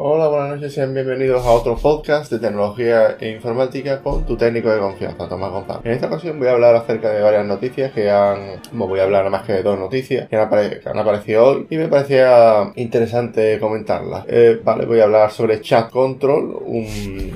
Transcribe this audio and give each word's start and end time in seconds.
Hola, 0.00 0.28
buenas 0.28 0.50
noches, 0.50 0.74
sean 0.74 0.94
bienvenidos 0.94 1.44
a 1.44 1.50
otro 1.50 1.74
podcast 1.74 2.30
de 2.30 2.38
tecnología 2.38 3.16
e 3.18 3.32
informática 3.32 4.00
con 4.00 4.24
tu 4.24 4.36
técnico 4.36 4.70
de 4.70 4.78
confianza, 4.78 5.28
Tomás 5.28 5.50
González. 5.50 5.84
En 5.86 5.90
esta 5.90 6.06
ocasión 6.06 6.38
voy 6.38 6.46
a 6.46 6.52
hablar 6.52 6.76
acerca 6.76 7.10
de 7.10 7.20
varias 7.20 7.44
noticias 7.44 7.90
que 7.90 8.08
han, 8.08 8.60
como 8.70 8.86
voy 8.86 9.00
a 9.00 9.02
hablar 9.02 9.28
más 9.28 9.42
que 9.42 9.54
de 9.54 9.64
dos 9.64 9.76
noticias 9.76 10.28
que 10.28 10.36
han, 10.36 10.98
aparecido 11.00 11.44
hoy 11.44 11.66
y 11.68 11.76
me 11.76 11.88
parecía 11.88 12.70
interesante 12.76 13.58
comentarlas. 13.58 14.24
Eh, 14.28 14.60
vale, 14.62 14.86
voy 14.86 15.00
a 15.00 15.04
hablar 15.04 15.32
sobre 15.32 15.60
Chat 15.62 15.90
Control, 15.90 16.62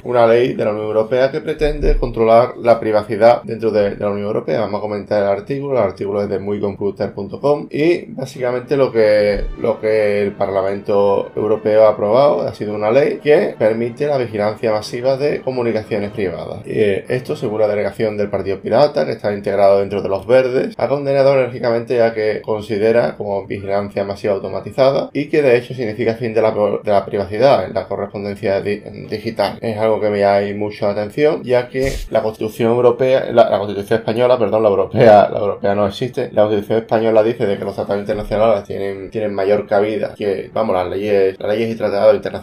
una 0.04 0.28
ley 0.28 0.52
de 0.52 0.64
la 0.64 0.70
Unión 0.70 0.86
Europea 0.86 1.32
que 1.32 1.40
pretende 1.40 1.96
controlar 1.96 2.58
la 2.58 2.78
privacidad 2.78 3.42
dentro 3.42 3.72
de, 3.72 3.96
la 3.96 4.08
Unión 4.08 4.28
Europea. 4.28 4.60
Vamos 4.60 4.78
a 4.78 4.82
comentar 4.82 5.20
el 5.20 5.30
artículo, 5.30 5.72
el 5.72 5.82
artículo 5.82 6.22
es 6.22 6.28
de 6.28 6.38
muycomputer.com 6.38 7.66
y 7.72 8.04
básicamente 8.12 8.76
lo 8.76 8.92
que, 8.92 9.46
lo 9.58 9.80
que 9.80 10.22
el 10.22 10.30
Parlamento 10.30 11.32
Europeo 11.34 11.86
ha 11.86 11.88
aprobado 11.88 12.51
ha 12.52 12.54
sido 12.54 12.74
una 12.74 12.90
ley 12.90 13.18
que 13.22 13.54
permite 13.58 14.06
la 14.06 14.18
vigilancia 14.18 14.70
masiva 14.72 15.16
de 15.16 15.40
comunicaciones 15.40 16.10
privadas. 16.10 16.66
Y 16.66 16.80
esto, 16.80 17.34
según 17.34 17.60
la 17.60 17.68
delegación 17.68 18.16
del 18.16 18.28
Partido 18.28 18.60
Pirata, 18.60 19.06
que 19.06 19.12
está 19.12 19.32
integrado 19.32 19.80
dentro 19.80 20.02
de 20.02 20.08
los 20.08 20.26
verdes, 20.26 20.74
ha 20.76 20.88
condenado 20.88 21.32
enérgicamente 21.34 22.02
a 22.02 22.12
que 22.12 22.42
considera 22.42 23.16
como 23.16 23.46
vigilancia 23.46 24.04
masiva 24.04 24.34
automatizada 24.34 25.08
y 25.12 25.28
que 25.28 25.40
de 25.40 25.56
hecho 25.56 25.74
significa 25.74 26.14
fin 26.14 26.34
de 26.34 26.42
la, 26.42 26.50
de 26.50 26.90
la 26.90 27.04
privacidad 27.06 27.64
en 27.64 27.74
la 27.74 27.88
correspondencia 27.88 28.60
digital. 28.60 29.58
Es 29.60 29.78
algo 29.78 30.00
que 30.00 30.10
me 30.10 30.20
llama 30.20 30.32
mucho 30.56 30.86
la 30.86 30.92
atención, 30.92 31.42
ya 31.42 31.68
que 31.68 31.92
la 32.10 32.22
Constitución 32.22 32.72
Europea, 32.72 33.32
la, 33.32 33.58
Constitución 33.58 34.00
Española, 34.00 34.38
perdón, 34.38 34.62
la 34.62 34.68
Europea, 34.68 35.28
la 35.30 35.38
Europea 35.38 35.74
no 35.74 35.86
existe, 35.86 36.30
la 36.32 36.42
Constitución 36.42 36.78
Española 36.80 37.22
dice 37.22 37.46
de 37.46 37.56
que 37.56 37.64
los 37.64 37.74
tratados 37.74 38.00
internacionales 38.00 38.64
tienen, 38.64 39.10
tienen 39.10 39.34
mayor 39.34 39.66
cabida 39.66 40.14
que, 40.14 40.50
vamos, 40.52 40.74
las 40.76 40.88
leyes, 40.88 41.38
las 41.38 41.48
leyes 41.48 41.74
y 41.74 41.78
tratados 41.78 42.14
internacionales 42.14 42.41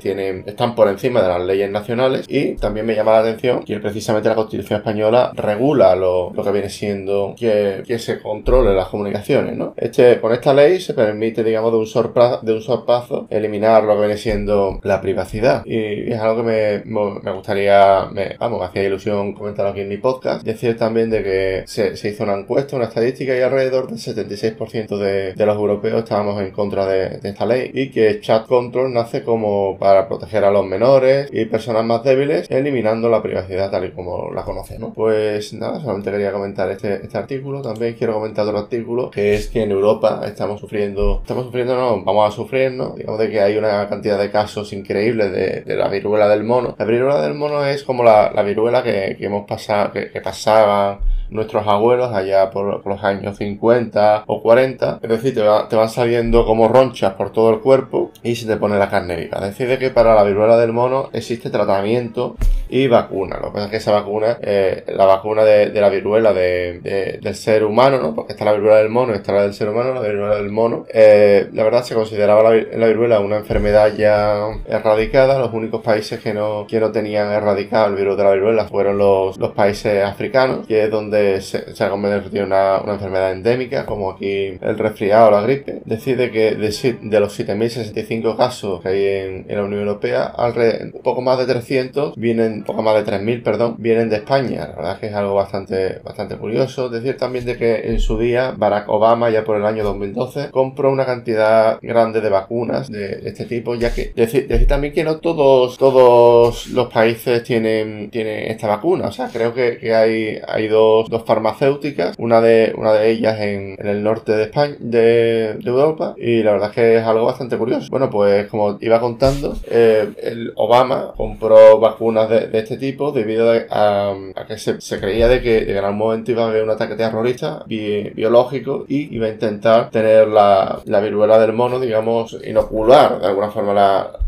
tienen, 0.00 0.44
están 0.46 0.74
por 0.74 0.88
encima 0.88 1.22
de 1.22 1.28
las 1.28 1.40
leyes 1.40 1.70
nacionales 1.70 2.26
y 2.28 2.54
también 2.56 2.86
me 2.86 2.94
llama 2.94 3.12
la 3.12 3.18
atención 3.20 3.62
que 3.62 3.78
precisamente 3.78 4.28
la 4.28 4.34
Constitución 4.34 4.78
española 4.78 5.32
regula 5.34 5.96
lo, 5.96 6.32
que 6.32 6.50
viene 6.52 6.68
siendo 6.68 7.34
que, 7.36 7.82
que, 7.86 7.98
se 7.98 8.20
controle 8.20 8.74
las 8.74 8.88
comunicaciones, 8.88 9.56
¿no? 9.56 9.74
Este, 9.76 10.20
con 10.20 10.32
esta 10.32 10.52
ley 10.54 10.80
se 10.80 10.94
permite, 10.94 11.42
digamos, 11.42 11.72
de 11.72 11.78
un, 11.78 11.86
sorpazo, 11.86 12.40
de 12.42 12.52
un 12.52 12.62
sorpazo 12.62 13.26
eliminar 13.30 13.84
lo 13.84 13.94
que 13.94 14.00
viene 14.00 14.16
siendo 14.16 14.78
la 14.82 15.00
privacidad 15.00 15.64
y 15.64 16.12
es 16.12 16.20
algo 16.20 16.42
que 16.44 16.82
me, 16.84 17.20
me 17.22 17.32
gustaría, 17.32 18.06
me, 18.12 18.36
vamos, 18.38 18.60
me 18.60 18.66
hacía 18.66 18.84
ilusión 18.84 19.32
comentarlo 19.32 19.72
aquí 19.72 19.80
en 19.80 19.88
mi 19.88 19.96
podcast. 19.96 20.44
Decir 20.44 20.76
también 20.76 21.10
de 21.10 21.22
que 21.22 21.62
se, 21.66 21.96
se 21.96 22.10
hizo 22.10 22.24
una 22.24 22.34
encuesta, 22.34 22.76
una 22.76 22.86
estadística 22.86 23.36
y 23.36 23.40
alrededor 23.40 23.88
del 23.88 23.98
76% 23.98 24.96
de, 24.98 25.34
de 25.34 25.46
los 25.46 25.56
europeos 25.56 26.02
estábamos 26.02 26.40
en 26.40 26.50
contra 26.50 26.86
de, 26.86 27.18
de 27.18 27.28
esta 27.28 27.46
ley 27.46 27.70
y 27.72 27.90
que 27.90 28.20
Chat 28.20 28.46
Control 28.46 28.92
nace 28.92 29.22
como 29.22 29.35
como 29.36 29.76
para 29.78 30.08
proteger 30.08 30.44
a 30.44 30.50
los 30.50 30.64
menores 30.64 31.28
y 31.30 31.44
personas 31.44 31.84
más 31.84 32.02
débiles, 32.02 32.50
eliminando 32.50 33.10
la 33.10 33.22
privacidad 33.22 33.70
tal 33.70 33.84
y 33.84 33.90
como 33.90 34.32
la 34.32 34.44
conocemos. 34.44 34.92
Pues 34.94 35.52
nada, 35.52 35.78
solamente 35.80 36.10
quería 36.10 36.32
comentar 36.32 36.70
este, 36.70 36.94
este 36.94 37.18
artículo. 37.18 37.60
También 37.60 37.94
quiero 37.94 38.14
comentar 38.14 38.46
otro 38.46 38.58
artículo, 38.60 39.10
que 39.10 39.34
es 39.34 39.48
que 39.48 39.62
en 39.62 39.72
Europa 39.72 40.22
estamos 40.24 40.58
sufriendo, 40.58 41.20
estamos 41.20 41.44
sufriendo, 41.44 41.76
no, 41.76 42.02
vamos 42.02 42.32
a 42.32 42.34
sufrir, 42.34 42.72
¿no? 42.72 42.94
Digamos 42.96 43.20
de 43.20 43.30
que 43.30 43.40
hay 43.42 43.58
una 43.58 43.86
cantidad 43.88 44.18
de 44.18 44.30
casos 44.30 44.72
increíbles 44.72 45.30
de, 45.32 45.76
la 45.76 45.88
viruela 45.88 46.28
del 46.28 46.42
mono. 46.42 46.74
La 46.78 46.86
viruela 46.86 47.20
del 47.20 47.34
mono 47.34 47.62
es 47.66 47.82
como 47.82 48.02
la, 48.02 48.30
viruela 48.42 48.82
que, 48.82 49.18
hemos 49.20 49.46
pasado, 49.46 49.92
que, 49.92 50.10
que 50.10 50.22
pasaba 50.22 51.00
nuestros 51.30 51.66
abuelos 51.66 52.12
allá 52.12 52.50
por, 52.50 52.86
los 52.86 53.04
años 53.04 53.36
50 53.36 54.24
o 54.26 54.42
40. 54.42 55.00
Es 55.02 55.08
decir, 55.08 55.34
te, 55.34 55.42
te, 55.68 55.76
van 55.76 55.88
saliendo 55.88 56.46
como 56.46 56.68
ronchas 56.68 57.14
por 57.14 57.32
todo 57.32 57.50
el 57.50 57.60
cuerpo 57.60 58.10
y 58.22 58.36
se 58.36 58.46
te 58.46 58.56
pone 58.56 58.78
la 58.78 58.88
carne 58.88 59.16
viva. 59.16 59.40
Decide 59.40 59.78
que 59.78 59.90
para 59.90 60.14
la 60.14 60.24
viruela 60.24 60.56
del 60.56 60.72
mono 60.72 61.10
existe 61.12 61.50
tratamiento 61.50 62.36
y 62.68 62.86
vacuna. 62.88 63.36
Lo 63.36 63.48
que 63.48 63.52
pasa 63.52 63.64
es 63.66 63.70
que 63.70 63.76
esa 63.76 63.92
vacuna, 63.92 64.38
eh, 64.42 64.84
la 64.88 65.04
vacuna 65.06 65.44
de, 65.44 65.68
la 65.72 65.88
viruela 65.88 66.32
de, 66.32 67.18
del 67.20 67.34
ser 67.34 67.64
humano, 67.64 67.98
¿no? 67.98 68.14
Porque 68.14 68.32
está 68.32 68.44
la 68.44 68.52
viruela 68.52 68.78
del 68.78 68.88
mono 68.88 69.12
y 69.12 69.16
está 69.16 69.32
la 69.32 69.42
del 69.42 69.54
ser 69.54 69.68
humano, 69.68 69.94
la 69.94 70.00
viruela 70.00 70.36
del 70.36 70.50
mono. 70.50 70.86
Eh, 70.92 71.48
la 71.52 71.64
verdad 71.64 71.84
se 71.84 71.94
consideraba 71.94 72.42
la, 72.42 72.62
la, 72.76 72.86
viruela 72.86 73.20
una 73.20 73.38
enfermedad 73.38 73.94
ya 73.96 74.48
erradicada. 74.68 75.38
Los 75.38 75.52
únicos 75.52 75.82
países 75.82 76.20
que 76.20 76.34
no, 76.34 76.66
que 76.68 76.80
no 76.80 76.90
tenían 76.92 77.30
erradicado 77.32 77.88
el 77.88 77.94
virus 77.94 78.16
de 78.16 78.24
la 78.24 78.32
viruela 78.32 78.64
fueron 78.66 78.98
los, 78.98 79.38
los 79.38 79.52
países 79.52 80.02
africanos, 80.04 80.66
que 80.66 80.84
es 80.84 80.90
donde 80.90 81.40
se, 81.40 81.64
ha 81.82 81.90
convertido 81.90 82.44
en 82.44 82.46
una, 82.46 82.76
enfermedad 82.86 83.32
endémica, 83.32 83.86
como 83.86 84.10
aquí 84.10 84.58
el 84.60 84.78
resfriado 84.78 85.28
o 85.28 85.30
la 85.30 85.42
gripe, 85.42 85.82
decide 85.84 86.30
que 86.30 86.54
de, 86.54 86.96
de 87.00 87.20
los 87.20 87.38
7.065 87.38 88.36
casos 88.36 88.80
que 88.80 88.88
hay 88.88 89.06
en, 89.48 89.56
la 89.56 89.64
Unión 89.64 89.80
Europea, 89.80 90.32
un 90.36 91.02
poco 91.02 91.22
más 91.22 91.38
de 91.38 91.46
300 91.46 92.14
vienen, 92.16 92.55
poco 92.64 92.82
más 92.82 92.94
de 92.94 93.10
3.000, 93.10 93.42
perdón, 93.42 93.76
vienen 93.78 94.08
de 94.08 94.16
España. 94.16 94.68
La 94.68 94.76
verdad 94.76 94.92
es 94.94 94.98
que 95.00 95.06
es 95.06 95.14
algo 95.14 95.34
bastante, 95.34 96.00
bastante 96.04 96.36
curioso. 96.36 96.88
Decir 96.88 97.16
también 97.16 97.44
de 97.44 97.56
que 97.56 97.88
en 97.90 98.00
su 98.00 98.18
día 98.18 98.54
Barack 98.56 98.88
Obama, 98.88 99.30
ya 99.30 99.44
por 99.44 99.56
el 99.56 99.66
año 99.66 99.84
2012, 99.84 100.50
compró 100.50 100.90
una 100.90 101.06
cantidad 101.06 101.78
grande 101.82 102.20
de 102.20 102.30
vacunas 102.30 102.90
de, 102.90 103.20
este 103.24 103.44
tipo, 103.44 103.74
ya 103.74 103.92
que 103.94 104.12
decir, 104.14 104.48
decir, 104.48 104.66
también 104.66 104.92
que 104.92 105.04
no 105.04 105.18
todos, 105.18 105.76
todos 105.78 106.68
los 106.68 106.92
países 106.92 107.42
tienen, 107.42 108.10
tienen 108.10 108.50
esta 108.50 108.66
vacuna. 108.66 109.08
O 109.08 109.12
sea, 109.12 109.28
creo 109.32 109.54
que, 109.54 109.78
que 109.78 109.94
hay, 109.94 110.38
hay 110.46 110.68
dos 110.68 110.86
dos, 111.08 111.22
farmacéuticas, 111.24 112.16
una 112.18 112.40
de, 112.40 112.72
una 112.76 112.92
de 112.92 113.10
ellas 113.10 113.40
en, 113.40 113.76
el 113.78 114.02
norte 114.02 114.32
de 114.32 114.44
España, 114.44 114.76
de, 114.78 115.58
Europa, 115.64 116.14
y 116.16 116.42
la 116.42 116.52
verdad 116.52 116.70
es 116.70 116.74
que 116.74 116.96
es 116.98 117.04
algo 117.04 117.26
bastante 117.26 117.56
curioso. 117.56 117.88
Bueno, 117.90 118.10
pues 118.10 118.46
como 118.46 118.78
iba 118.80 119.00
contando, 119.00 119.56
eh, 119.70 120.08
el 120.22 120.52
Obama 120.56 121.12
compró 121.16 121.78
vacunas 121.78 122.28
de, 122.28 122.45
este 122.52 122.76
tipo 122.76 123.12
debido 123.12 123.52
a, 123.70 124.14
que 124.46 124.58
se, 124.58 125.00
creía 125.00 125.28
de 125.28 125.40
que, 125.40 125.70
en 125.70 125.78
algún 125.78 125.98
momento 125.98 126.30
iba 126.32 126.44
a 126.44 126.48
haber 126.48 126.62
un 126.62 126.70
ataque 126.70 126.94
terrorista 126.94 127.64
biológico 127.66 128.84
y 128.88 129.14
iba 129.14 129.26
a 129.26 129.30
intentar 129.30 129.90
tener 129.90 130.28
la, 130.28 130.80
la 130.84 131.00
viruela 131.00 131.38
del 131.38 131.52
mono, 131.52 131.80
digamos, 131.80 132.36
inocular 132.44 133.20
de 133.20 133.26
alguna 133.26 133.50
forma 133.50 133.74
la, 133.74 134.18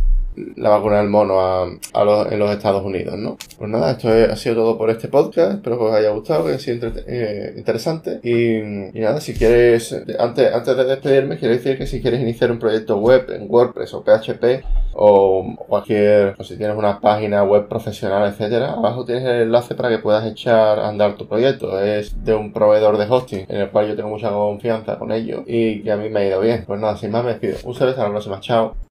la 0.57 0.71
vacuna 0.71 0.99
del 0.99 1.09
mono 1.09 1.41
a, 1.41 1.65
en 1.65 2.39
los 2.39 2.51
Estados 2.51 2.85
Unidos, 2.85 3.17
¿no? 3.19 3.37
Pues 3.59 3.71
nada, 3.71 3.93
esto 3.93 4.09
ha 4.09 4.37
sido 4.37 4.57
todo 4.57 4.79
por 4.79 4.91
este 4.91 5.09
podcast. 5.09 5.55
Espero 5.55 5.79
que 5.79 5.85
os 5.85 5.95
haya 5.95 6.11
gustado, 6.11 6.45
que 6.45 6.51
haya 6.51 6.59
sido 6.59 6.93
eh, 7.07 7.55
interesante. 7.57 8.21
Y, 8.23 8.99
nada, 9.01 9.21
si 9.21 9.35
quieres, 9.35 9.93
antes, 10.19 10.53
antes 10.53 10.77
de 10.77 10.85
despedirme, 10.85 11.39
quiero 11.39 11.55
decir 11.55 11.77
que 11.77 11.87
si 11.87 12.01
quieres 12.01 12.21
iniciar 12.21 12.51
un 12.51 12.59
proyecto 12.59 12.99
web 12.99 13.31
en 13.31 13.47
WordPress 13.49 13.95
o 13.95 14.05
PHP 14.05 14.65
o 14.95 15.55
cualquier, 15.69 16.35
o 16.39 16.45
si 16.45 16.57
tienes 16.57 16.77
una 16.77 17.01
página 17.01 17.45
web 17.45 17.69
profesional, 17.69 18.29
etcétera, 18.29 18.73
abajo 18.73 19.05
tienes 19.05 19.25
el 19.25 19.43
enlace 19.43 19.75
para 19.75 19.91
que 19.91 19.99
puedas 19.99 20.27
echar 20.27 20.79
a 20.79 20.89
andar 20.89 21.17
tu 21.17 21.27
proyecto. 21.27 21.81
Es 21.81 22.25
de 22.25 22.35
un 22.35 22.53
proveedor 22.53 22.99
de 22.99 23.07
hosting 23.09 23.47
en 23.49 23.61
el 23.61 23.71
cual 23.71 23.89
yo 23.89 23.97
tengo 23.97 24.09
mucha 24.09 24.31
confianza 24.31 24.99
con 24.99 25.13
ello 25.13 25.45
y 25.47 25.83
que 25.83 25.93
a 25.93 25.97
mí 25.97 26.09
me 26.11 26.21
ha 26.21 26.27
ido 26.27 26.41
bien. 26.41 26.65
Pues 26.67 26.81
nada, 26.81 26.97
sin 26.97 27.11
más 27.11 27.25
me 27.25 27.31
despido. 27.31 27.59
Un 27.65 27.75
saludo, 27.75 27.91
hasta 27.91 28.05
la 28.05 28.11
próxima. 28.11 28.41
Chao. 28.41 28.79